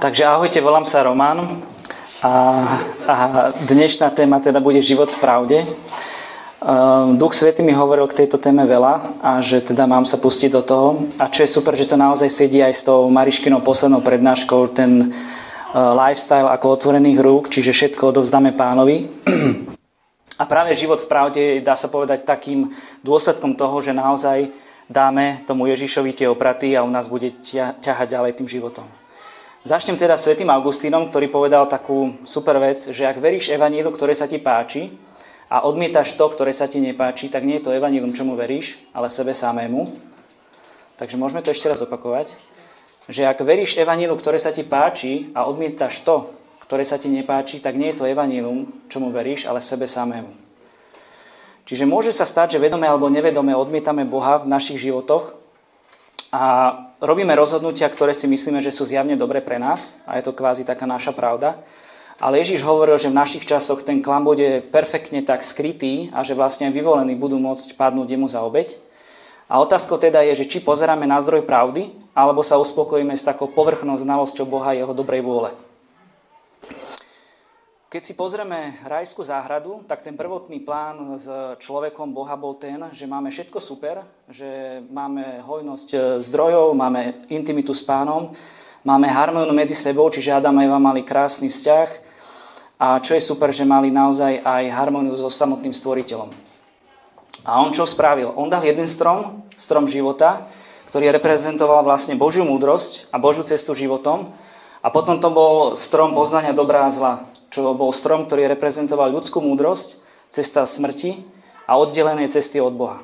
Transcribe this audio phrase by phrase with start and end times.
[0.00, 1.60] Takže ahojte, volám sa Roman
[2.24, 2.32] a,
[3.04, 3.16] a
[3.68, 5.58] dnešná téma teda bude život v pravde.
[5.60, 10.56] Ehm, Duch Svety mi hovoril k tejto téme veľa a že teda mám sa pustiť
[10.56, 11.04] do toho.
[11.20, 15.04] A čo je super, že to naozaj sedí aj s tou Mariškinou poslednou prednáškou, ten
[15.04, 15.08] e,
[15.76, 19.04] lifestyle ako otvorených rúk, čiže všetko odovzdáme pánovi.
[20.40, 22.72] A práve život v pravde dá sa povedať takým
[23.04, 24.48] dôsledkom toho, že naozaj
[24.88, 27.28] dáme tomu Ježišovi tie opraty a u nás bude
[27.84, 28.99] ťahať ďalej tým životom.
[29.60, 34.24] Začnem teda svätým Augustínom, ktorý povedal takú super vec, že ak veríš evanílu, ktoré sa
[34.24, 34.88] ti páči
[35.52, 39.12] a odmietaš to, ktoré sa ti nepáči, tak nie je to evanílum, čomu veríš, ale
[39.12, 39.92] sebe samému.
[40.96, 42.32] Takže môžeme to ešte raz opakovať.
[43.12, 46.32] Že ak veríš evanílu, ktoré sa ti páči a odmietaš to,
[46.64, 50.32] ktoré sa ti nepáči, tak nie je to evanílum, čomu veríš, ale sebe samému.
[51.68, 55.39] Čiže môže sa stať, že vedome alebo nevedome odmietame Boha v našich životoch
[56.30, 56.42] a
[57.02, 60.62] robíme rozhodnutia, ktoré si myslíme, že sú zjavne dobre pre nás a je to kvázi
[60.62, 61.58] taká naša pravda.
[62.20, 66.36] Ale Ježiš hovoril, že v našich časoch ten klam bude perfektne tak skrytý a že
[66.36, 68.76] vlastne vyvolení budú môcť padnúť jemu za obeď.
[69.50, 73.50] A otázkou teda je, že či pozeráme na zdroj pravdy, alebo sa uspokojíme s takou
[73.50, 75.50] povrchnou znalosťou Boha a jeho dobrej vôle.
[77.90, 81.26] Keď si pozrieme rajskú záhradu, tak ten prvotný plán s
[81.58, 87.74] človekom Boha bol ten, že máme všetko super, že máme hojnosť e, zdrojov, máme intimitu
[87.74, 88.30] s pánom,
[88.86, 91.88] máme harmóniu medzi sebou, čiže Adam a Eva mali krásny vzťah
[92.78, 96.30] a čo je super, že mali naozaj aj harmóniu so samotným stvoriteľom.
[97.42, 98.30] A on čo spravil?
[98.38, 100.46] On dal jeden strom, strom života,
[100.94, 104.30] ktorý reprezentoval vlastne Božiu múdrosť a Božiu cestu životom
[104.78, 109.42] a potom to bol strom poznania dobrá a zla čo bol strom, ktorý reprezentoval ľudskú
[109.42, 109.98] múdrosť,
[110.30, 111.26] cesta smrti
[111.66, 113.02] a oddelené cesty od Boha.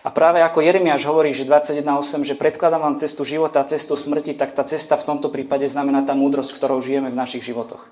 [0.00, 4.56] A práve ako Jeremiáš hovorí, že 21.8, že predkladám vám cestu života, cestu smrti, tak
[4.56, 7.84] tá cesta v tomto prípade znamená tá múdrosť, ktorou žijeme v našich životoch.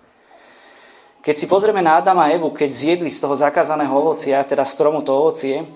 [1.21, 5.05] Keď si pozrieme na Adama a Evu, keď zjedli z toho zakázaného ovocia, teda stromu
[5.05, 5.69] to ovocie,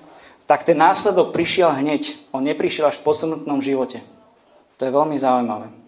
[0.49, 2.17] tak ten následok prišiel hneď.
[2.33, 4.01] On neprišiel až v posunutnom živote.
[4.81, 5.82] To je veľmi zaujímavé.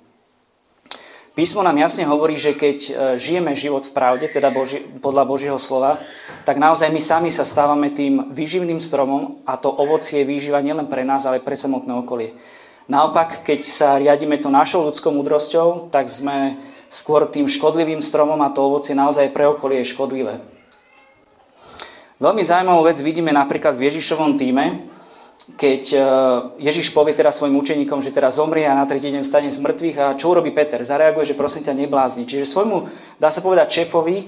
[1.34, 5.58] Písmo nám jasne hovorí, že keď e, žijeme život v pravde, teda Boži, podľa Božieho
[5.58, 5.98] slova,
[6.46, 11.02] tak naozaj my sami sa stávame tým výživným stromom a to ovocie výživa nielen pre
[11.02, 12.38] nás, ale pre samotné okolie.
[12.86, 16.54] Naopak, keď sa riadíme to našou ľudskou múdrosťou, tak sme
[16.86, 20.38] skôr tým škodlivým stromom a to ovocie naozaj pre okolie je škodlivé.
[22.22, 24.86] Veľmi zaujímavú vec vidíme napríklad v Ježišovom týme,
[25.60, 25.98] keď e,
[26.56, 29.96] Ježiš povie teraz svojim učeníkom, že teraz zomrie a na tretí deň stane z mŕtvych
[30.00, 30.80] a čo urobí Peter?
[30.80, 32.24] Zareaguje, že prosím ťa neblázni.
[32.24, 32.88] Čiže svojmu,
[33.20, 34.26] dá sa povedať, šéfovi e,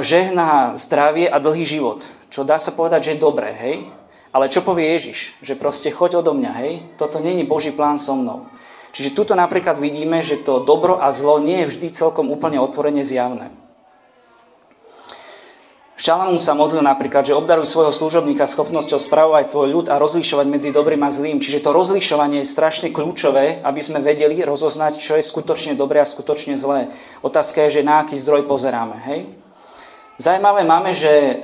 [0.00, 2.06] žehná zdravie a dlhý život.
[2.30, 3.76] Čo dá sa povedať, že je dobré, hej?
[4.30, 5.34] Ale čo povie Ježiš?
[5.42, 6.72] Že proste choď odo mňa, hej?
[6.94, 8.46] Toto není Boží plán so mnou.
[8.94, 13.02] Čiže tuto napríklad vidíme, že to dobro a zlo nie je vždy celkom úplne otvorene
[13.02, 13.50] zjavné.
[16.00, 20.72] Šalamún sa modlil napríklad, že obdaruj svojho služobníka schopnosťou spravovať tvoj ľud a rozlišovať medzi
[20.72, 21.44] dobrým a zlým.
[21.44, 26.08] Čiže to rozlišovanie je strašne kľúčové, aby sme vedeli rozoznať, čo je skutočne dobré a
[26.08, 26.88] skutočne zlé.
[27.20, 28.96] Otázka je, že na aký zdroj pozeráme.
[29.12, 29.28] Hej?
[30.16, 31.34] Zajímavé máme, že e,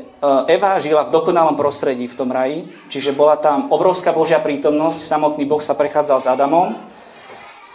[0.48, 5.44] Eva žila v dokonalom prostredí v tom raji, čiže bola tam obrovská Božia prítomnosť, samotný
[5.44, 6.80] Boh sa prechádzal s Adamom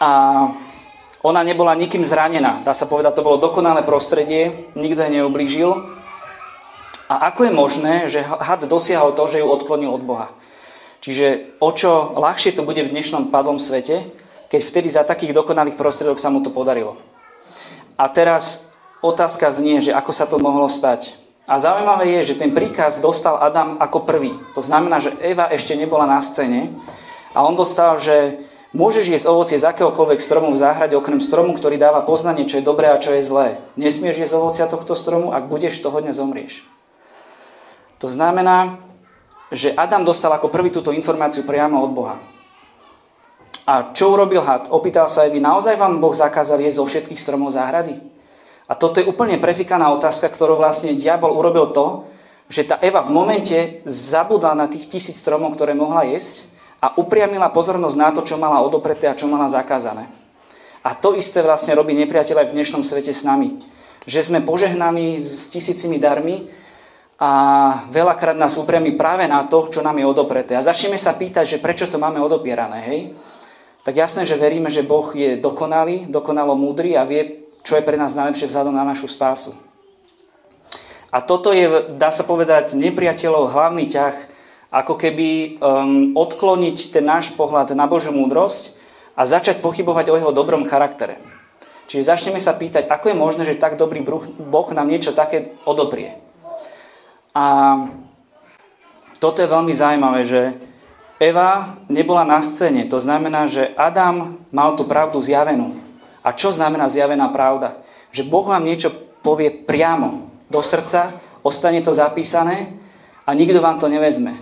[0.01, 0.09] a
[1.21, 2.65] ona nebola nikým zranená.
[2.65, 6.00] Dá sa povedať, to bolo dokonalé prostredie, nikto jej neublížil
[7.11, 10.31] a ako je možné, že had dosiahol to, že ju odklonil od Boha?
[11.03, 14.07] Čiže o čo ľahšie to bude v dnešnom padlom svete,
[14.47, 16.95] keď vtedy za takých dokonalých prostriedok sa mu to podarilo.
[17.99, 18.71] A teraz
[19.03, 21.19] otázka znie, že ako sa to mohlo stať.
[21.51, 24.31] A zaujímavé je, že ten príkaz dostal Adam ako prvý.
[24.55, 26.71] To znamená, že Eva ešte nebola na scéne
[27.35, 28.39] a on dostal, že
[28.71, 32.63] môžeš jesť ovocie z akéhokoľvek stromu v záhrade, okrem stromu, ktorý dáva poznanie, čo je
[32.63, 33.59] dobré a čo je zlé.
[33.75, 36.63] Nesmieš jesť ovocia tohto stromu, ak budeš, toho dňa zomrieš.
[38.01, 38.81] To znamená,
[39.53, 42.15] že Adam dostal ako prvý túto informáciu priamo od Boha.
[43.69, 44.73] A čo urobil had?
[44.73, 48.01] Opýtal sa vy naozaj vám Boh zakázal jesť zo všetkých stromov záhrady?
[48.65, 52.09] A toto je úplne prefikaná otázka, ktorou vlastne diabol urobil to,
[52.49, 56.47] že tá Eva v momente zabudla na tých tisíc stromov, ktoré mohla jesť
[56.81, 60.09] a upriamila pozornosť na to, čo mala odopreté a čo mala zakázané.
[60.81, 63.61] A to isté vlastne robí nepriateľ aj v dnešnom svete s nami.
[64.09, 66.49] Že sme požehnaní s tisícimi darmi,
[67.21, 67.31] a
[67.93, 70.57] veľakrát nás upriami práve na to, čo nám je odopreté.
[70.57, 72.99] A začneme sa pýtať, že prečo to máme odopierané, hej?
[73.85, 77.93] Tak jasné, že veríme, že Boh je dokonalý, dokonalo múdry a vie, čo je pre
[77.93, 79.53] nás najlepšie vzhľadom na našu spásu.
[81.13, 84.15] A toto je, dá sa povedať, nepriateľov hlavný ťah,
[84.73, 88.73] ako keby um, odkloniť ten náš pohľad na Božiu múdrosť
[89.13, 91.21] a začať pochybovať o jeho dobrom charaktere.
[91.85, 96.30] Čiže začneme sa pýtať, ako je možné, že tak dobrý Boh nám niečo také odoprie.
[97.31, 97.45] A
[99.21, 100.41] toto je veľmi zaujímavé, že
[101.21, 102.89] Eva nebola na scéne.
[102.89, 105.77] To znamená, že Adam mal tú pravdu zjavenú.
[106.25, 107.77] A čo znamená zjavená pravda?
[108.09, 108.89] Že Boh vám niečo
[109.21, 111.13] povie priamo do srdca,
[111.45, 112.73] ostane to zapísané
[113.23, 114.33] a nikto vám to nevezme.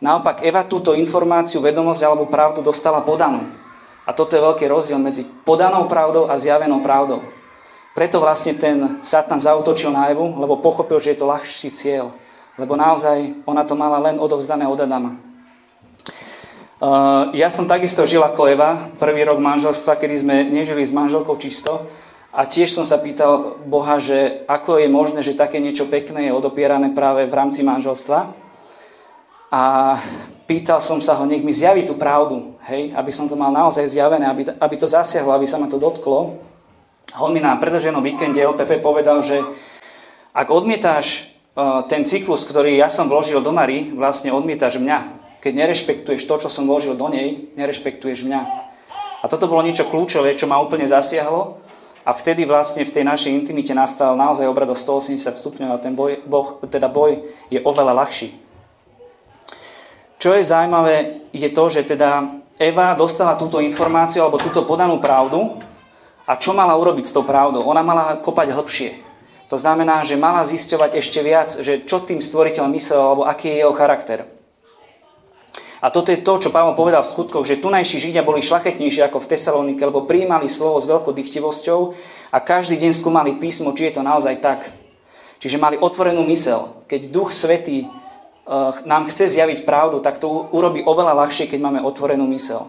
[0.00, 3.44] Naopak Eva túto informáciu, vedomosť alebo pravdu dostala podanú.
[4.08, 7.20] A toto je veľký rozdiel medzi podanou pravdou a zjavenou pravdou.
[7.90, 12.14] Preto vlastne ten Satan zautočil na Evu, lebo pochopil, že je to ľahší cieľ.
[12.54, 15.18] Lebo naozaj ona to mala len odovzdané od Adama.
[16.80, 21.36] Uh, ja som takisto žil ako Eva, prvý rok manželstva, kedy sme nežili s manželkou
[21.36, 21.84] čisto.
[22.30, 26.36] A tiež som sa pýtal Boha, že ako je možné, že také niečo pekné je
[26.36, 28.32] odopierané práve v rámci manželstva.
[29.50, 29.62] A
[30.46, 33.82] pýtal som sa ho, nech mi zjaví tú pravdu, hej, aby som to mal naozaj
[33.82, 36.38] zjavené, aby, aby to zasiahlo, aby sa ma to dotklo.
[37.18, 39.42] On mi na predlženom víkende LPP povedal, že
[40.30, 45.18] ak odmietáš uh, ten cyklus, ktorý ja som vložil do Mary, vlastne odmietaš mňa.
[45.42, 48.40] Keď nerešpektuješ to, čo som vložil do nej, nerešpektuješ mňa.
[49.20, 51.58] A toto bolo niečo kľúčové, čo ma úplne zasiahlo.
[52.06, 55.92] A vtedy vlastne v tej našej intimite nastal naozaj obrad o 180 stupňov a ten
[55.98, 58.28] boj, boh, teda boj je oveľa ľahší.
[60.20, 65.60] Čo je zaujímavé, je to, že teda Eva dostala túto informáciu alebo túto podanú pravdu
[66.30, 67.66] a čo mala urobiť s tou pravdou?
[67.66, 68.90] Ona mala kopať hlbšie.
[69.50, 73.66] To znamená, že mala zisťovať ešte viac, že čo tým stvoriteľ myslel alebo aký je
[73.66, 74.30] jeho charakter.
[75.82, 79.26] A toto je to, čo Pavol povedal v skutkoch, že tunajší Židia boli šlachetnejší ako
[79.26, 81.80] v Tesalonike, lebo prijímali slovo s veľkou dychtivosťou
[82.30, 84.70] a každý deň skúmali písmo, či je to naozaj tak.
[85.42, 86.84] Čiže mali otvorenú mysel.
[86.86, 87.90] Keď Duch Svetý
[88.50, 92.66] Eh, nám chce zjaviť pravdu, tak to urobí oveľa ľahšie, keď máme otvorenú mysel.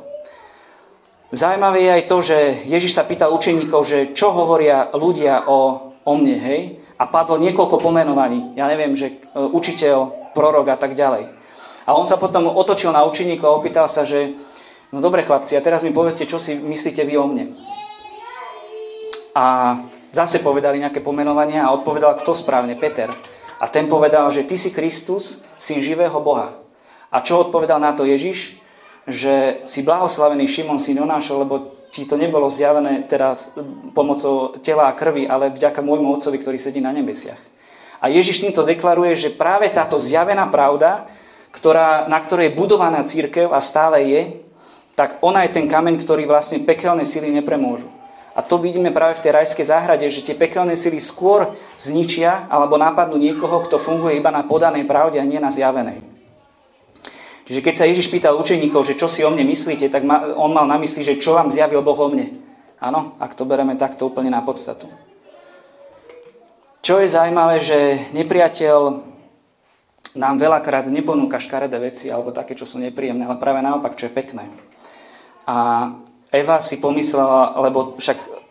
[1.32, 2.38] Zaujímavé je aj to, že
[2.68, 6.62] Ježiš sa pýtal učeníkov, že čo hovoria ľudia o, o mne, hej?
[7.00, 8.60] A padlo niekoľko pomenovaní.
[8.60, 11.32] Ja neviem, že eh, učiteľ, prorok a tak ďalej.
[11.88, 14.36] A on sa potom otočil na učeníkov a opýtal sa, že
[14.92, 17.56] no dobre chlapci, a teraz mi povedzte, čo si myslíte vy o mne.
[19.32, 19.80] A
[20.12, 23.08] zase povedali nejaké pomenovania a odpovedal, kto správne, Peter.
[23.64, 26.60] A ten povedal, že ty si Kristus, syn živého Boha.
[27.08, 28.61] A čo odpovedal na to Ježiš?
[29.10, 31.56] Že si blahoslavený Šimon, syn Jonášov, lebo
[31.92, 33.36] ti to nebolo zjavené teda
[33.92, 37.40] pomocou tela a krvi, ale vďaka môjmu otcovi, ktorý sedí na nebesiach.
[38.02, 41.06] A Ježiš týmto deklaruje, že práve táto zjavená pravda,
[41.52, 44.22] ktorá, na ktorej je budovaná církev a stále je,
[44.96, 47.92] tak ona je ten kameň, ktorý vlastne pekelné sily nepremôžu.
[48.32, 52.80] A to vidíme práve v tej rajskej záhrade, že tie pekelné sily skôr zničia alebo
[52.80, 56.21] nápadnú niekoho, kto funguje iba na podanej pravde a nie na zjavenej.
[57.46, 60.06] Čiže keď sa Ježiš pýtal učeníkov, že čo si o mne myslíte, tak
[60.38, 62.32] on mal na mysli, že čo vám zjavil Boh o mne.
[62.82, 64.90] Áno, ak to bereme takto úplne na podstatu.
[66.82, 69.06] Čo je zaujímavé, že nepriateľ
[70.18, 74.18] nám veľakrát neponúka škaredé veci alebo také, čo sú nepríjemné, ale práve naopak, čo je
[74.18, 74.50] pekné.
[75.46, 75.88] A
[76.34, 78.42] Eva si pomyslela, lebo však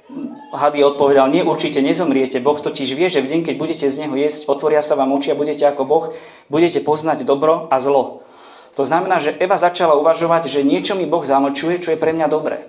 [0.51, 2.43] Hady odpovedal, nie, určite nezomriete.
[2.43, 5.31] Boh totiž vie, že v deň, keď budete z neho jesť, otvoria sa vám oči
[5.31, 6.05] a budete ako Boh,
[6.51, 8.27] budete poznať dobro a zlo.
[8.79, 12.27] To znamená, že Eva začala uvažovať, že niečo mi Boh zamlčuje, čo je pre mňa
[12.31, 12.67] dobré.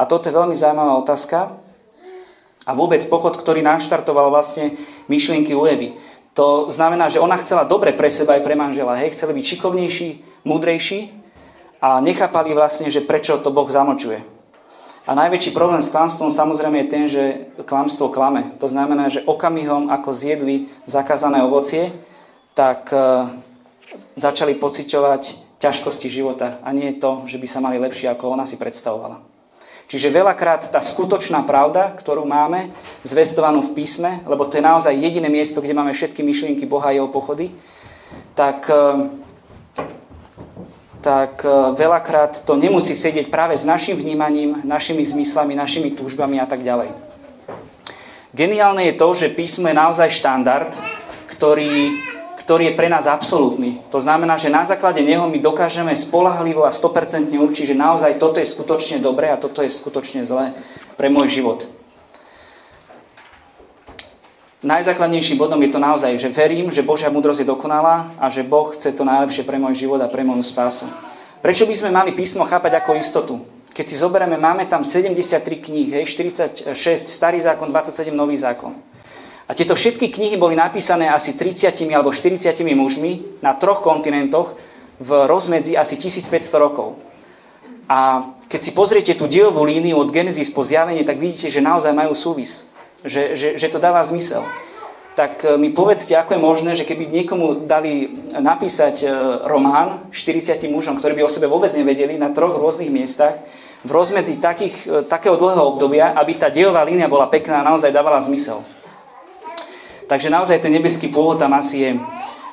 [0.00, 1.60] A toto je veľmi zaujímavá otázka.
[2.64, 4.76] A vôbec pochod, ktorý naštartoval vlastne
[5.08, 5.96] myšlienky u Evy.
[6.38, 8.96] To znamená, že ona chcela dobre pre seba aj pre manžela.
[8.96, 10.08] Hej, chcela byť šikovnejší,
[10.46, 11.20] múdrejší,
[11.80, 14.20] a nechápali vlastne, že prečo to Boh zamlčuje.
[15.08, 17.24] A najväčší problém s klamstvom samozrejme je ten, že
[17.64, 18.52] klamstvo klame.
[18.60, 21.88] To znamená, že okamihom, ako zjedli zakázané ovocie,
[22.52, 23.26] tak e,
[24.20, 28.60] začali pociťovať ťažkosti života a nie to, že by sa mali lepšie, ako ona si
[28.60, 29.24] predstavovala.
[29.90, 32.70] Čiže veľakrát tá skutočná pravda, ktorú máme,
[33.02, 36.94] zvestovanú v písme, lebo to je naozaj jediné miesto, kde máme všetky myšlienky Boha a
[36.94, 37.50] jeho pochody,
[38.38, 39.10] tak e,
[41.00, 46.46] tak e, veľakrát to nemusí sedieť práve s našim vnímaním, našimi zmyslami, našimi túžbami a
[46.46, 46.92] tak ďalej.
[48.36, 50.70] Geniálne je to, že písmo je naozaj štandard,
[51.26, 51.98] ktorý,
[52.50, 53.78] ktorý je pre nás absolútny.
[53.94, 58.42] To znamená, že na základe neho my dokážeme spolahlivo a 100% určiť, že naozaj toto
[58.42, 60.50] je skutočne dobré a toto je skutočne zlé
[60.98, 61.70] pre môj život
[64.60, 68.68] najzákladnejším bodom je to naozaj, že verím, že Božia múdrosť je dokonalá a že Boh
[68.68, 70.84] chce to najlepšie pre môj život a pre moju spásu.
[71.40, 73.34] Prečo by sme mali písmo chápať ako istotu?
[73.72, 76.76] Keď si zoberieme, máme tam 73 kníh, hej, 46
[77.08, 78.89] starý zákon, 27 nový zákon.
[79.50, 84.54] A tieto všetky knihy boli napísané asi 30 alebo 40 mužmi na troch kontinentoch
[85.02, 86.94] v rozmedzi asi 1500 rokov.
[87.90, 91.90] A keď si pozriete tú diovú líniu od Genesis po zjavenie, tak vidíte, že naozaj
[91.90, 92.70] majú súvis.
[93.02, 94.46] Že, že, že to dáva zmysel.
[95.18, 99.06] Tak e, mi povedzte, ako je možné, že keby niekomu dali napísať e,
[99.50, 103.34] román 40 mužom, ktorí by o sebe vôbec nevedeli, na troch rôznych miestach,
[103.82, 107.90] v rozmedzi takých, e, takého dlhého obdobia, aby tá dejová línia bola pekná a naozaj
[107.90, 108.62] dávala zmysel.
[110.10, 111.92] Takže naozaj ten nebeský pôvod tam asi je.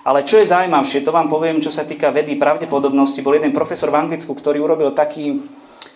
[0.05, 3.25] Ale čo je zaujímavšie, to vám poviem, čo sa týka vedy pravdepodobnosti.
[3.25, 5.41] Bol jeden profesor v Anglicku, ktorý urobil taký,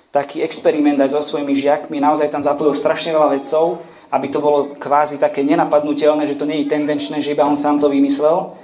[0.09, 2.01] taký experiment aj so svojimi žiakmi.
[2.01, 3.77] Naozaj tam zapojil strašne veľa vedcov,
[4.09, 7.77] aby to bolo kvázi také nenapadnutelné, že to nie je tendenčné, že iba on sám
[7.77, 8.57] to vymyslel.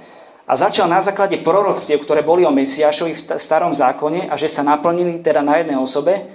[0.50, 4.66] A začal na základe proroctiev, ktoré boli o Mesiašovi v starom zákone a že sa
[4.66, 6.26] naplnili teda na jednej osobe,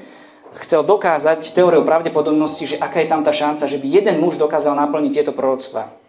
[0.63, 4.79] chcel dokázať teóriou pravdepodobnosti, že aká je tam tá šanca, že by jeden muž dokázal
[4.79, 6.02] naplniť tieto proroctvá.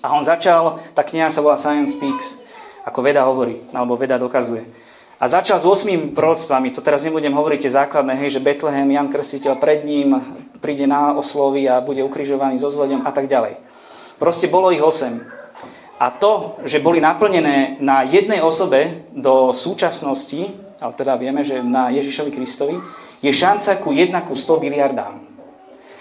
[0.00, 2.40] A on začal, tá kniha sa volá Science Speaks,
[2.88, 4.64] ako veda hovorí, alebo veda dokazuje.
[5.20, 9.12] A začal s 8 prorodstvami, to teraz nebudem hovoriť tie základné, hej, že Betlehem, Jan
[9.12, 10.16] Krstiteľ pred ním
[10.64, 13.60] príde na oslovy a bude ukrižovaný so zledom a tak ďalej.
[14.16, 15.20] Proste bolo ich 8.
[16.00, 21.92] A to, že boli naplnené na jednej osobe do súčasnosti, ale teda vieme, že na
[21.92, 22.80] Ježišovi Kristovi,
[23.20, 25.20] je šanca ku 1 ku 100 miliardám.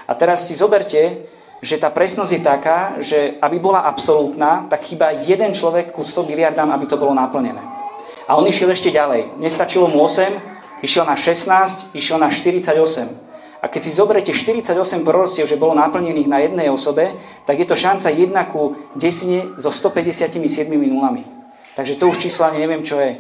[0.07, 1.27] A teraz si zoberte,
[1.59, 6.27] že tá presnosť je taká, že aby bola absolútna, tak chýba jeden človek ku 100
[6.27, 7.59] miliardám, aby to bolo naplnené.
[8.29, 9.41] A on išiel ešte ďalej.
[9.41, 13.27] Nestačilo mu 8, išiel na 16, išiel na 48.
[13.59, 14.71] A keď si zoberiete 48
[15.03, 17.11] proroctiev, že bolo naplnených na jednej osobe,
[17.43, 20.39] tak je to šanca 1 ku desine so 157
[20.71, 21.27] nulami.
[21.75, 23.19] Takže to už číslo ani neviem, čo je.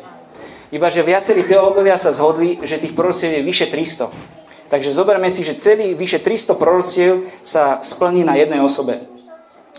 [0.71, 4.38] Iba, že viacerí teológovia sa zhodli, že tých proroctiev je vyše 300.
[4.69, 9.09] Takže zoberme si, že celý vyše 300 prorociev sa splní na jednej osobe.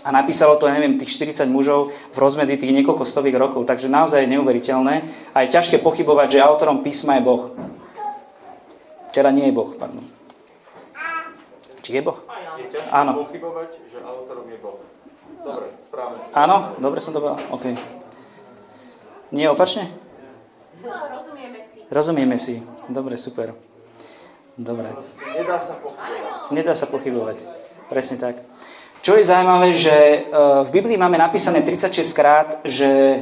[0.01, 3.63] A napísalo to, ja neviem, tých 40 mužov v rozmedzi tých niekoľko stoviek rokov.
[3.69, 4.95] Takže naozaj je neuveriteľné
[5.31, 7.53] a je ťažké pochybovať, že autorom písma je Boh.
[9.13, 10.03] Teda nie je Boh, pardon.
[11.85, 12.17] Či je Boh?
[12.57, 13.25] Je ťažké Áno.
[13.29, 14.81] pochybovať, že autorom je Boh.
[15.41, 16.21] Dobre, správne.
[16.33, 17.39] Áno, dobre som to povedal.
[17.53, 17.65] OK.
[19.31, 19.87] Nie opačne?
[20.81, 21.77] No, rozumieme si.
[21.87, 22.55] Rozumieme si.
[22.89, 23.70] Dobre, super.
[24.59, 24.91] Dobre.
[25.37, 26.51] Nedá sa pochybovať.
[26.51, 27.37] Nedá sa pochybovať.
[27.87, 28.35] Presne tak.
[29.01, 30.19] Čo je zaujímavé, že e,
[30.61, 33.19] v Biblii máme napísané 36 krát, že e,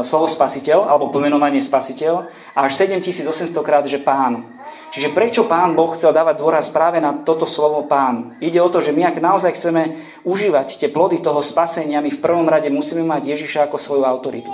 [0.00, 2.24] slovo spasiteľ, alebo pomenovanie spasiteľ,
[2.56, 4.48] a až 7800 krát, že pán.
[4.88, 8.32] Čiže prečo pán Boh chcel dávať dôraz práve na toto slovo pán?
[8.40, 12.22] Ide o to, že my ak naozaj chceme užívať tie plody toho spasenia, my v
[12.24, 14.48] prvom rade musíme mať Ježiša ako svoju autoritu.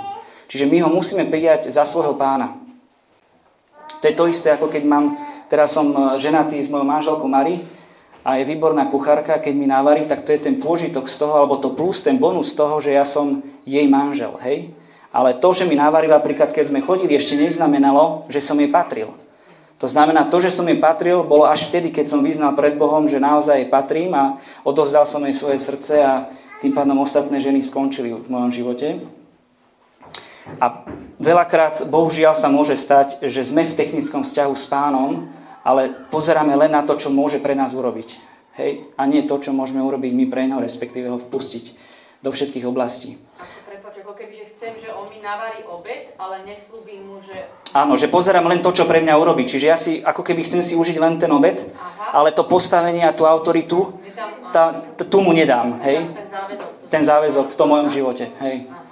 [0.51, 2.59] Čiže my ho musíme prijať za svojho pána.
[4.03, 5.15] To je to isté, ako keď mám
[5.51, 7.61] Teraz som e, ženatý s mojou manželkou Mari
[8.25, 11.61] a je výborná kuchárka, keď mi navarí, tak to je ten pôžitok z toho, alebo
[11.61, 14.73] to plus, ten bonus z toho, že ja som jej manžel, hej?
[15.15, 19.15] Ale to, že mi navarila, napríklad keď sme chodili, ešte neznamenalo, že som jej patril.
[19.79, 23.07] To znamená, to, že som jej patril, bolo až vtedy, keď som vyznal pred Bohom,
[23.07, 26.27] že naozaj jej patrím a odovzdal som jej svoje srdce a
[26.63, 29.03] tým pádom ostatné ženy skončili v mojom živote.
[30.61, 30.85] A
[31.17, 35.25] veľakrát, bohužiaľ, sa môže stať, že sme v technickom vzťahu s pánom,
[35.65, 38.21] ale pozeráme len na to, čo môže pre nás urobiť.
[38.61, 38.93] Hej?
[38.95, 41.73] A nie to, čo môžeme urobiť my pre neho, respektíve ho vpustiť
[42.21, 43.17] do všetkých oblastí.
[43.65, 47.49] Prepač, ako keby, že chcem, že on mi navarí obed, ale neslúbim mu, že...
[47.73, 49.49] Áno, že pozerám len to, čo pre mňa urobí.
[49.49, 52.21] Čiže ja si, ako keby chcem si užiť len ten obed, Aha.
[52.21, 53.97] ale to postavenie a tú autoritu,
[54.53, 55.81] tá, tu mu nedám.
[55.83, 56.05] Hej?
[56.13, 56.69] Ten záväzok.
[56.87, 58.31] Ten záväzok v tom mojom živote.
[58.39, 58.69] Hej?
[58.71, 58.84] Aha.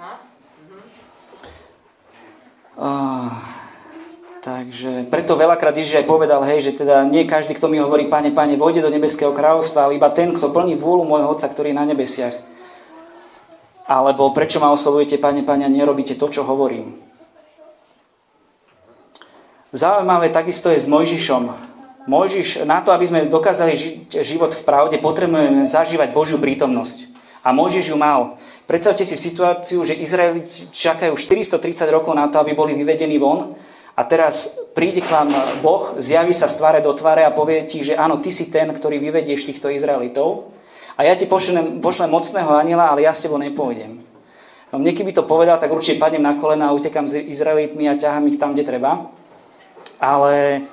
[2.74, 3.30] Oh,
[4.42, 8.34] takže preto veľakrát Ježiš aj povedal, hej, že teda nie každý, kto mi hovorí, pane,
[8.34, 11.78] pane, vojde do nebeského kráľovstva, ale iba ten, kto plní vôľu môjho Otca, ktorý je
[11.78, 12.34] na nebesiach.
[13.86, 16.98] Alebo prečo ma oslovujete, pane, pane, a nerobíte to, čo hovorím.
[19.74, 21.74] Zaujímavé takisto je s Mojžišom.
[22.06, 27.10] Mojžiš, na to, aby sme dokázali žiť život v pravde, potrebujeme zažívať Božiu prítomnosť.
[27.42, 28.38] A Mojžiš ju mal.
[28.64, 33.52] Predstavte si situáciu, že Izraeliti čakajú 430 rokov na to, aby boli vyvedení von
[33.92, 37.84] a teraz príde k vám Boh, zjaví sa z tváre do tváre a povie ti,
[37.84, 40.48] že áno, ty si ten, ktorý vyvedieš týchto Izraelitov
[40.96, 44.00] a ja ti pošlem, pošlem mocného aniela, ale ja s tebou nepôjdem.
[44.72, 48.00] No mne keby to povedal, tak určite padnem na kolena a utekám s Izraelitmi a
[48.00, 49.12] ťahám ich tam, kde treba.
[50.00, 50.64] Ale,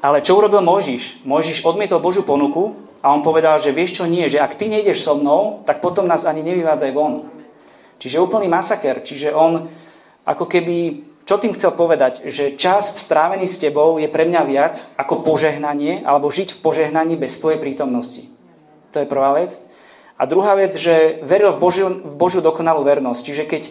[0.00, 1.28] ale čo urobil Mojžiš?
[1.28, 5.06] Mojžiš odmietol Božiu ponuku a on povedal, že vieš čo nie, že ak ty nejdeš
[5.06, 7.30] so mnou, tak potom nás ani nevyvádzaj von.
[8.02, 8.98] Čiže úplný masaker.
[9.06, 9.70] Čiže on
[10.26, 12.26] ako keby, čo tým chcel povedať?
[12.26, 17.14] Že čas strávený s tebou je pre mňa viac ako požehnanie, alebo žiť v požehnaní
[17.14, 18.26] bez tvojej prítomnosti.
[18.90, 19.54] To je prvá vec.
[20.18, 23.22] A druhá vec, že veril v Božiu, v Božiu dokonalú vernosť.
[23.22, 23.62] Čiže keď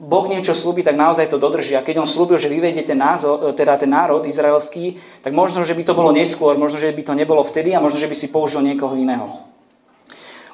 [0.00, 1.78] Boh niečo slúbi, tak naozaj to dodrží.
[1.78, 5.78] A keď on slúbil, že vyvedie ten, názor, teda ten národ izraelský, tak možno, že
[5.78, 8.34] by to bolo neskôr, možno, že by to nebolo vtedy a možno, že by si
[8.34, 9.46] použil niekoho iného.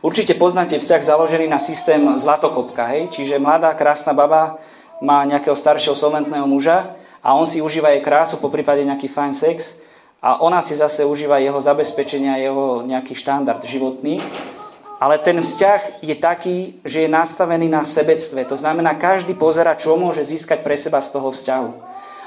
[0.04, 3.08] Určite poznáte vzťah založený na systém zlatokopka, hej?
[3.08, 4.60] Čiže mladá, krásna baba
[5.00, 6.92] má nejakého staršieho solventného muža
[7.24, 9.80] a on si užíva jej krásu, po prípade nejaký fajn sex
[10.20, 14.20] a ona si zase užíva jeho zabezpečenia, jeho nejaký štandard životný.
[14.96, 18.48] Ale ten vzťah je taký, že je nastavený na sebectve.
[18.48, 21.70] To znamená, každý pozera, čo môže získať pre seba z toho vzťahu.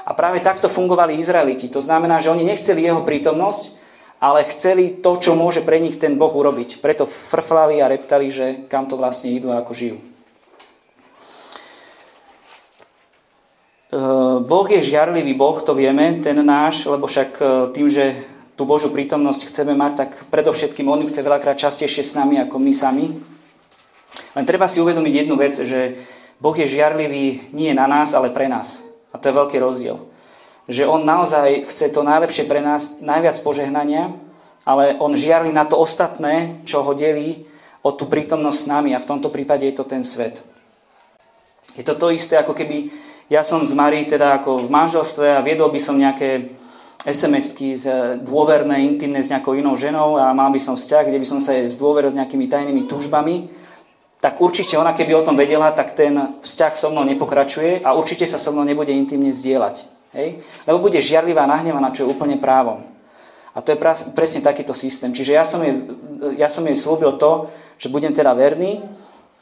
[0.06, 1.66] A práve takto fungovali Izraeliti.
[1.74, 3.78] To znamená, že oni nechceli jeho prítomnosť,
[4.22, 6.78] ale chceli to, čo môže pre nich ten Boh urobiť.
[6.78, 9.98] Preto frflali a reptali, že kam to vlastne idú a ako žijú.
[14.46, 18.14] Boh je žiarlivý Boh, to vieme, ten náš, lebo však e, tým, že
[18.60, 22.72] tú Božiu prítomnosť chceme mať, tak predovšetkým On chce veľakrát častejšie s nami ako my
[22.76, 23.16] sami.
[24.36, 25.96] Len treba si uvedomiť jednu vec, že
[26.36, 28.84] Boh je žiarlivý nie na nás, ale pre nás.
[29.08, 29.96] A to je veľký rozdiel.
[30.68, 34.12] Že On naozaj chce to najlepšie pre nás, najviac požehnania,
[34.68, 37.48] ale On žiarli na to ostatné, čo ho delí
[37.80, 40.44] od tú prítomnosť s nami a v tomto prípade je to ten svet.
[41.80, 42.92] Je to to isté, ako keby
[43.32, 46.59] ja som s Marí teda ako v manželstve a viedol by som nejaké
[47.00, 47.86] SMS-ky z
[48.20, 51.56] dôverné, intimné s nejakou inou ženou a mal by som vzťah, kde by som sa
[51.64, 53.48] zdôveril s nejakými tajnými túžbami,
[54.20, 58.28] tak určite ona, keby o tom vedela, tak ten vzťah so mnou nepokračuje a určite
[58.28, 59.88] sa so mnou nebude intimne zdieľať.
[60.12, 60.44] Hej?
[60.68, 62.84] Lebo bude žiarlivá, nahnevaná, čo je úplne právom.
[63.56, 63.80] A to je
[64.12, 65.10] presne takýto systém.
[65.10, 65.74] Čiže ja som, jej,
[66.36, 68.84] ja som jej slúbil to, že budem teda verný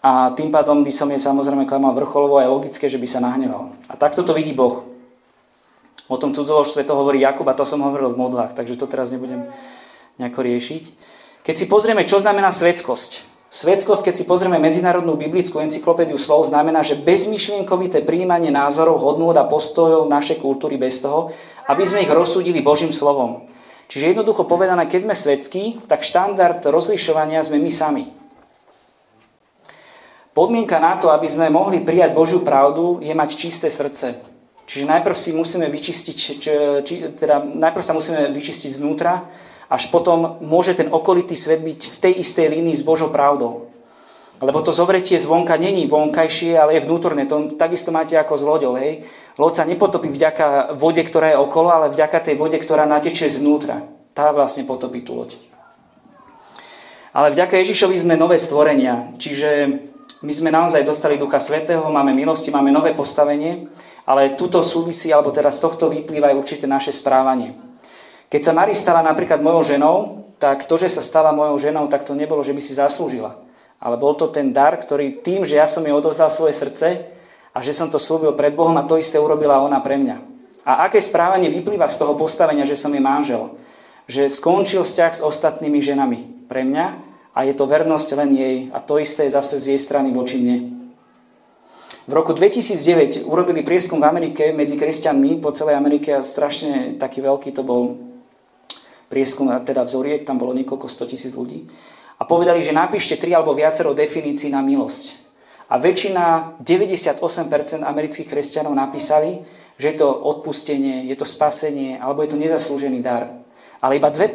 [0.01, 3.21] a tým pádom by som jej samozrejme klamal vrcholovo a je logické, že by sa
[3.21, 3.75] nahneval.
[3.91, 4.88] A takto to vidí Boh.
[6.09, 9.13] O tom cudzoložstve to hovorí Jakub a to som hovoril v modlách, takže to teraz
[9.13, 9.45] nebudem
[10.17, 10.85] nejako riešiť.
[11.45, 13.39] Keď si pozrieme, čo znamená svetskosť.
[13.49, 19.49] Svetskosť, keď si pozrieme medzinárodnú biblickú encyklopédiu slov, znamená, že bezmyšlienkovité príjmanie názorov, hodnôt a
[19.49, 21.33] postojov našej kultúry bez toho,
[21.65, 23.49] aby sme ich rozsúdili Božím slovom.
[23.89, 28.05] Čiže jednoducho povedané, keď sme svetskí, tak štandard rozlišovania sme my sami.
[30.37, 34.21] Podmienka na to, aby sme mohli prijať Božiu pravdu, je mať čisté srdce.
[34.69, 36.33] Čiže najprv si musíme vyčistiť, či,
[36.85, 39.25] či, teda najprv sa musíme vyčistiť znútra,
[39.73, 43.73] až potom môže ten okolitý svet byť v tej istej línii s Božou pravdou.
[44.39, 47.27] Lebo to zovretie zvonka není vonkajšie, ale je vnútorné.
[47.27, 48.73] To takisto máte ako s loďou.
[48.79, 49.03] Hej?
[49.35, 53.83] Loď sa nepotopí vďaka vode, ktorá je okolo, ale vďaka tej vode, ktorá natečie zvnútra.
[54.15, 55.35] Tá vlastne potopí tú loď.
[57.11, 59.11] Ale vďaka Ježišovi sme nové stvorenia.
[59.19, 59.81] Čiže
[60.23, 63.71] my sme naozaj dostali Ducha Svetého, máme milosti, máme nové postavenie
[64.09, 67.53] ale tuto súvisí, alebo teraz z tohto vyplýva aj určité naše správanie.
[68.33, 69.97] Keď sa Mari stala napríklad mojou ženou,
[70.41, 73.37] tak to, že sa stala mojou ženou, tak to nebolo, že by si zaslúžila.
[73.77, 77.05] Ale bol to ten dar, ktorý tým, že ja som jej odovzdal svoje srdce
[77.53, 80.17] a že som to slúbil pred Bohom a to isté urobila ona pre mňa.
[80.65, 83.61] A aké správanie vyplýva z toho postavenia, že som jej manžel?
[84.09, 87.08] Že skončil vzťah s ostatnými ženami pre mňa
[87.39, 90.43] a je to vernosť len jej a to isté je zase z jej strany voči
[90.43, 90.75] mne.
[92.11, 97.23] V roku 2009 urobili prieskum v Amerike medzi kresťanmi po celej Amerike a strašne taký
[97.23, 97.95] veľký to bol
[99.07, 101.71] prieskum, teda vzoriek, tam bolo niekoľko 100 tisíc ľudí.
[102.19, 105.15] A povedali, že napíšte tri alebo viacero definícií na milosť.
[105.69, 107.23] A väčšina, 98%
[107.87, 109.47] amerických kresťanov napísali,
[109.79, 113.31] že je to odpustenie, je to spasenie, alebo je to nezaslúžený dar.
[113.79, 114.35] Ale iba 2%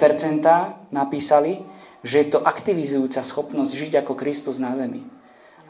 [0.93, 1.72] napísali,
[2.03, 5.07] že je to aktivizujúca schopnosť žiť ako Kristus na zemi.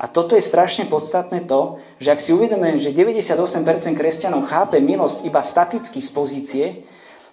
[0.01, 5.29] A toto je strašne podstatné to, že ak si uvedomíme, že 98% kresťanov chápe milosť
[5.29, 6.65] iba staticky z pozície,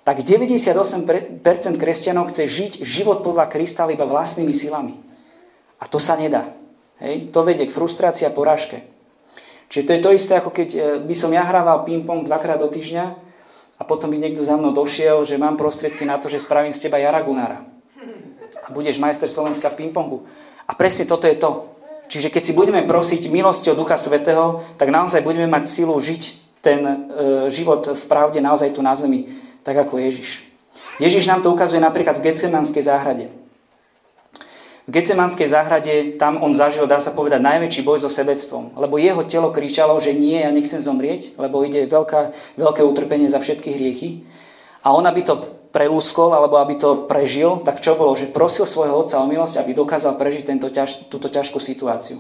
[0.05, 1.41] tak 98%
[1.81, 5.01] kresťanov chce žiť život podľa Krista iba vlastnými silami.
[5.81, 6.53] A to sa nedá.
[7.01, 7.33] Hej?
[7.33, 8.85] To vedie k frustrácii a porážke.
[9.71, 12.67] Čiže to je to isté, ako keď e, by som ja hrával ping-pong dvakrát do
[12.67, 13.05] týždňa
[13.79, 16.91] a potom by niekto za mnou došiel, že mám prostriedky na to, že spravím z
[16.91, 17.63] teba Jaragunára.
[17.63, 17.70] A
[18.71, 20.25] budeš majster Slovenska v ping-pongu.
[20.67, 21.71] A presne toto je to.
[22.11, 26.23] Čiže keď si budeme prosiť milosti od Ducha Svetého, tak naozaj budeme mať silu žiť
[26.59, 26.97] ten e,
[27.51, 29.31] život v pravde naozaj tu na zemi,
[29.63, 30.43] tak ako Ježiš.
[31.01, 33.27] Ježiš nám to ukazuje napríklad v Getsemanskej záhrade.
[34.85, 38.75] V Getsemanskej záhrade tam on zažil, dá sa povedať, najväčší boj so sebectvom.
[38.75, 43.39] Lebo jeho telo kričalo, že nie, ja nechcem zomrieť, lebo ide veľká, veľké utrpenie za
[43.39, 44.27] všetky hriechy.
[44.83, 48.15] A on, aby to prelúskol, alebo aby to prežil, tak čo bolo?
[48.19, 52.19] Že prosil svojho otca o milosť, aby dokázal prežiť tento ťaž, túto ťažkú situáciu.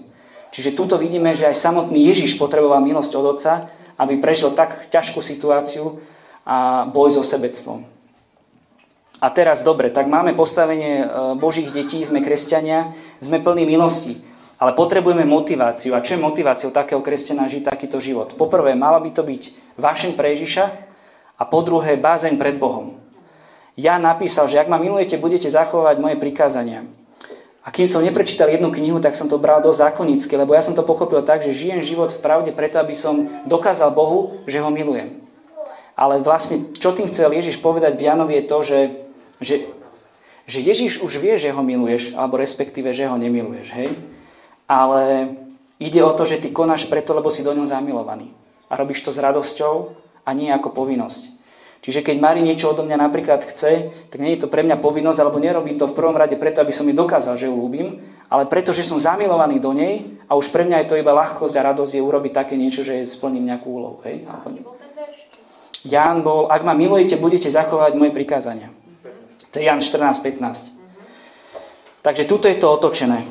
[0.50, 5.22] Čiže tuto vidíme, že aj samotný Ježiš potreboval milosť od otca, aby prežil tak ťažkú
[5.22, 6.02] situáciu
[6.46, 7.86] a boj so sebectvom.
[9.20, 14.16] A teraz dobre, tak máme postavenie e, Božích detí, sme kresťania, sme plní milosti.
[14.56, 15.92] Ale potrebujeme motiváciu.
[15.92, 18.32] A čo je motiváciou takého kresťana žiť takýto život?
[18.36, 20.64] Poprvé, mala by to byť vášeň pre Ježiša
[21.36, 22.99] a po druhé, bázeň pred Bohom.
[23.78, 26.86] Ja napísal, že ak ma milujete, budete zachovať moje prikázania.
[27.60, 30.72] A kým som neprečítal jednu knihu, tak som to bral do zákonicky, lebo ja som
[30.72, 34.72] to pochopil tak, že žijem život v pravde preto, aby som dokázal Bohu, že ho
[34.72, 35.20] milujem.
[35.92, 38.80] Ale vlastne, čo tým chcel Ježiš povedať v Janovi je to, že,
[39.44, 39.54] že,
[40.48, 43.92] že Ježiš už vie, že ho miluješ, alebo respektíve, že ho nemiluješ, hej?
[44.64, 45.36] Ale
[45.76, 48.32] ide o to, že ty konáš preto, lebo si do ňoho zamilovaný.
[48.72, 49.92] A robíš to s radosťou
[50.24, 51.39] a nie ako povinnosť.
[51.80, 55.18] Čiže keď Mari niečo odo mňa napríklad chce, tak nie je to pre mňa povinnosť,
[55.24, 57.96] alebo nerobím to v prvom rade preto, aby som mi dokázal, že ju ľúbim,
[58.28, 61.56] ale preto, že som zamilovaný do nej a už pre mňa je to iba ľahkosť
[61.56, 63.96] a radosť je urobiť také niečo, že splním nejakú úlohu.
[64.04, 64.28] Hej?
[65.88, 68.68] Ján bol, ak ma milujete, budete zachovať moje prikázania.
[69.50, 70.76] To je Jan 14.15.
[72.04, 73.24] Takže tuto je to otočené.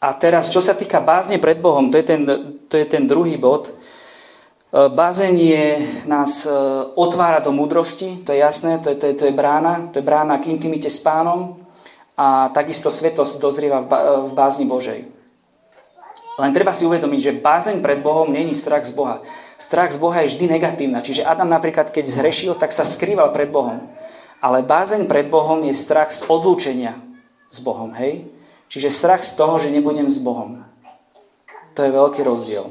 [0.00, 2.20] A teraz, čo sa týka bázne pred Bohom, to je ten,
[2.68, 3.76] to je ten druhý bod,
[4.72, 6.50] E, Bázenie nás e,
[6.94, 10.04] otvára do múdrosti, to je jasné, to je, to, je, to je brána, to je
[10.04, 11.60] brána k intimite s pánom
[12.18, 13.88] a takisto svetosť dozrieva v,
[14.26, 15.06] v bázni Božej.
[16.36, 19.24] Len treba si uvedomiť, že bázeň pred Bohom není strach z Boha.
[19.56, 21.00] Strach z Boha je vždy negatívna.
[21.00, 23.80] Čiže Adam napríklad, keď zhrešil, tak sa skrýval pred Bohom.
[24.44, 27.00] Ale bázeň pred Bohom je strach z odlúčenia
[27.48, 28.28] s Bohom, hej?
[28.68, 30.60] Čiže strach z toho, že nebudem s Bohom.
[31.72, 32.68] To je veľký rozdiel.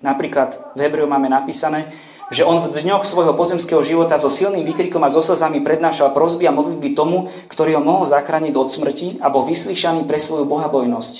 [0.00, 1.92] Napríklad v Hebreu máme napísané,
[2.30, 6.46] že on v dňoch svojho pozemského života so silným výkrikom a so slzami prednášal prosby
[6.46, 11.14] a modlitby tomu, ktorý ho mohol zachrániť od smrti a bol vyslyšaný pre svoju bohabojnosť.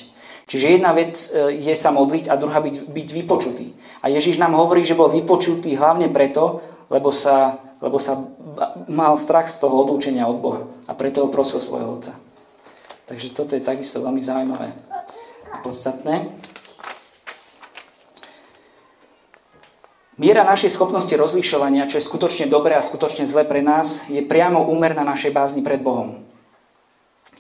[0.47, 3.71] Čiže jedna vec e, je sa modliť a druhá byť, byť vypočutý.
[4.03, 8.19] A Ježiš nám hovorí, že bol vypočutý hlavne preto, lebo sa, lebo sa
[8.91, 10.67] mal strach z toho odlúčenia od Boha.
[10.91, 12.19] A preto ho prosil svojho otca.
[13.07, 14.75] Takže toto je takisto veľmi zaujímavé
[15.51, 16.31] a podstatné.
[20.21, 24.69] Miera našej schopnosti rozlišovania, čo je skutočne dobré a skutočne zlé pre nás, je priamo
[24.69, 26.21] úmerná našej bázni pred Bohom.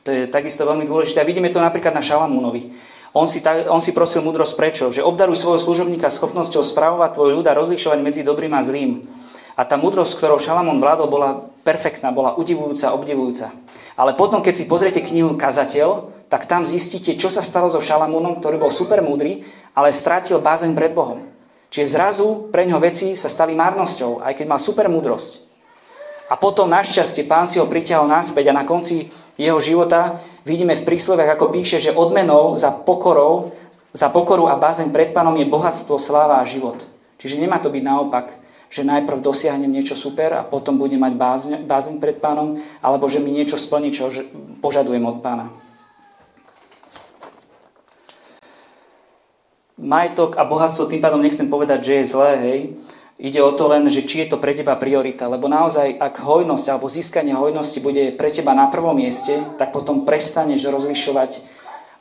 [0.01, 1.21] To je takisto veľmi dôležité.
[1.21, 2.73] A vidíme to napríklad na Šalamúnovi.
[3.13, 4.89] On si, ta, on si prosil múdrosť prečo?
[4.97, 9.05] Že obdaruj svojho služobníka schopnosťou spravovať tvoj ľud a rozlišovať medzi dobrým a zlým.
[9.61, 11.37] A tá múdrosť, ktorou Šalamún vládol, bola
[11.69, 13.53] perfektná, bola udivujúca, obdivujúca.
[13.93, 18.41] Ale potom, keď si pozriete knihu Kazateľ, tak tam zistíte, čo sa stalo so Šalamúnom,
[18.41, 19.45] ktorý bol super múdry,
[19.77, 21.30] ale strátil bázeň pred Bohom.
[21.71, 25.47] Čiže zrazu pre ňo veci sa stali márnosťou, aj keď mal super múdrosť.
[26.31, 30.87] A potom našťastie pán si ho priťahol naspäť a na konci jeho života vidíme v
[30.87, 33.55] prísloviach, ako píše, že odmenou za pokorou,
[33.95, 36.79] za pokoru a bázeň pred pánom je bohatstvo, sláva a život.
[37.19, 38.27] Čiže nemá to byť naopak,
[38.71, 43.19] že najprv dosiahnem niečo super a potom budem mať bázeň, bázeň pred pánom, alebo že
[43.19, 44.11] mi niečo splní, čo
[44.63, 45.51] požadujem od pána.
[49.81, 52.61] Majetok a bohatstvo tým pádom nechcem povedať, že je zlé, hej.
[53.21, 55.29] Ide o to len, že či je to pre teba priorita.
[55.29, 60.09] Lebo naozaj, ak hojnosť alebo získanie hojnosti bude pre teba na prvom mieste, tak potom
[60.09, 61.45] prestaneš rozlišovať,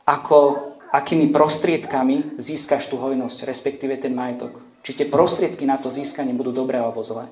[0.07, 4.63] ako, akými prostriedkami získaš tú hojnosť, respektíve ten majetok.
[4.79, 7.27] Či tie prostriedky na to získanie budú dobré alebo zlé.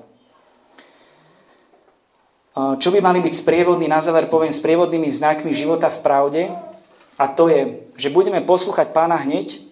[2.58, 6.42] Čo by mali byť sprievodní, na záver poviem, sprievodnými znakmi života v pravde,
[7.18, 9.67] a to je, že budeme poslúchať pána hneď,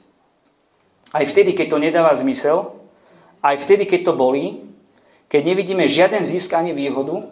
[1.16, 2.76] aj vtedy, keď to nedáva zmysel,
[3.40, 4.60] aj vtedy, keď to bolí,
[5.32, 7.24] keď nevidíme žiaden zisk ani výhodu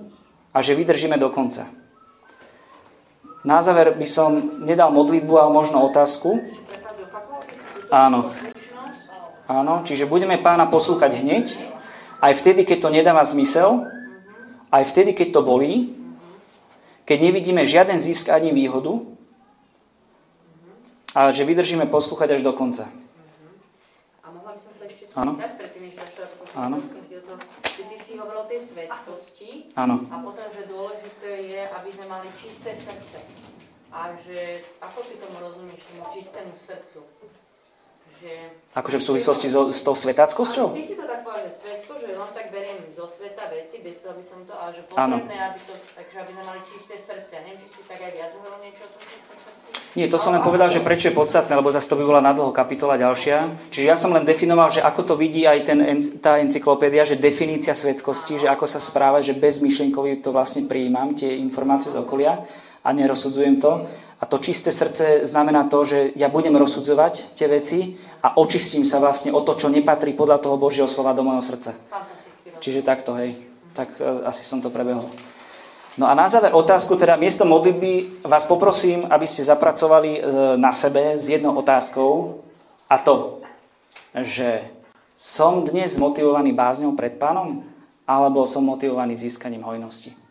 [0.56, 1.68] a že vydržíme do konca.
[3.44, 6.40] Na záver by som nedal modlitbu, ale možno otázku.
[7.92, 8.32] Áno.
[9.44, 11.52] Áno, čiže budeme pána poslúchať hneď,
[12.24, 13.84] aj vtedy, keď to nedáva zmysel,
[14.72, 15.92] aj vtedy, keď to bolí,
[17.04, 19.04] keď nevidíme žiaden zisk ani výhodu,
[21.12, 22.88] a že vydržíme poslúchať až do konca.
[25.14, 25.38] Áno.
[26.58, 26.76] Áno.
[27.62, 30.10] Ty si hovoril o tej svetkosti Áno.
[30.10, 33.22] a potom, že dôležité je, aby sme mali čisté srdce.
[33.94, 37.06] A že, ako ty tomu rozumieš, tomu čistému srdcu?
[38.22, 38.32] Že...
[38.74, 40.74] Akože v súvislosti so, s tou svetáckosťou?
[40.74, 44.02] Ty si to tak povedal, že svetsko, že len tak beriem zo sveta veci, bez
[44.02, 47.34] toho, aby som to, ale že potrebné, aby, to, takže aby sme mali čisté srdce.
[47.42, 49.02] Neviem, či si tak aj viac hovoril niečo o tom?
[49.94, 52.50] Nie, to som len povedal, že prečo je podstatné, lebo zase to by bola nadlho
[52.50, 53.70] kapitola ďalšia.
[53.70, 55.78] Čiže ja som len definoval, že ako to vidí aj ten,
[56.18, 61.14] tá encyklopédia, že definícia svetskosti, že ako sa správa, že bez myšlienkovi to vlastne prijímam,
[61.14, 62.42] tie informácie z okolia
[62.82, 63.86] a nerozsudzujem to.
[64.24, 68.96] A to čisté srdce znamená to, že ja budem rozsudzovať tie veci a očistím sa
[68.96, 71.76] vlastne o to, čo nepatrí podľa toho Božieho slova do môjho srdca.
[72.56, 73.36] Čiže takto, hej.
[73.76, 75.12] Tak e, asi som to prebehol.
[76.00, 80.20] No a na záver otázku, teda miesto modlitby vás poprosím, aby ste zapracovali e,
[80.56, 82.40] na sebe s jednou otázkou
[82.88, 83.44] a to,
[84.24, 84.64] že
[85.20, 87.60] som dnes motivovaný bázňou pred pánom
[88.08, 90.23] alebo som motivovaný získaním hojnosti.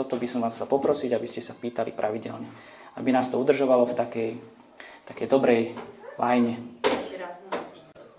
[0.00, 2.48] Toto by som vás chcel poprosiť, aby ste sa pýtali pravidelne.
[2.96, 4.30] Aby nás to udržovalo v takej,
[5.04, 5.76] takej dobrej
[6.16, 6.56] lajne.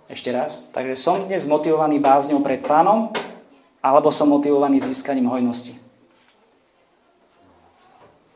[0.06, 0.70] Ešte raz.
[0.70, 3.10] Takže som dnes motivovaný bázňou pred pánom
[3.82, 5.74] alebo som motivovaný získaním hojnosti.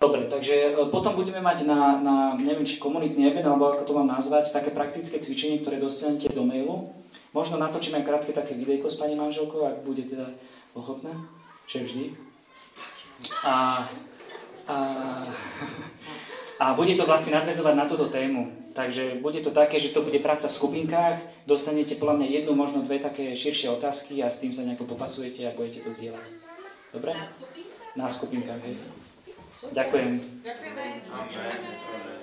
[0.01, 3.93] Dobre, takže e, potom budeme mať na, na neviem, či komunitný event, alebo ako to
[3.93, 6.89] mám nazvať, také praktické cvičenie, ktoré dostanete do mailu.
[7.29, 10.34] Možno natočíme krátke také videjko s pani manželkou, ak bude teda
[10.73, 11.13] ochotná,
[11.69, 12.25] čo je vždy.
[13.43, 13.88] A,
[14.67, 14.78] a,
[16.60, 18.51] a bude to vlastne nadvezovať na túto tému.
[18.75, 22.84] Takže bude to také, že to bude práca v skupinkách, dostanete podľa mňa jednu, možno
[22.84, 26.28] dve také širšie otázky a s tým sa nejako popasujete a budete to zdieľať.
[26.91, 27.15] Dobre?
[27.95, 28.75] Na skupinkách, hej.
[29.71, 30.43] Ďakujem.
[30.43, 32.14] Ďakujeme.